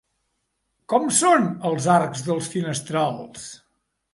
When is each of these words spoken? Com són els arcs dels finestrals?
Com 0.93 1.05
són 1.17 1.45
els 1.71 1.91
arcs 1.99 2.25
dels 2.31 2.51
finestrals? 2.55 3.45